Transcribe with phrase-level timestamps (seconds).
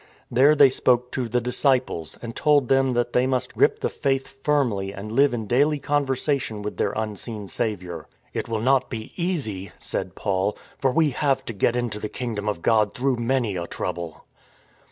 [0.31, 4.43] There they spoke to the disciples, and told them that they must grip the Faith
[4.43, 8.07] firmly and live in daily conversation with their Unseen Saviour.
[8.21, 12.09] *' It will not be easy," said Paul," for we have to get into the
[12.09, 14.25] Kingdom of God through many a trouble."